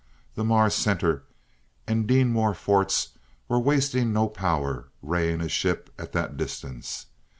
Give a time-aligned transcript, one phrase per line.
[0.33, 1.25] The Mars Center
[1.85, 3.09] and Deenmor forts
[3.47, 7.05] were wasting no power raying a ship at that distance.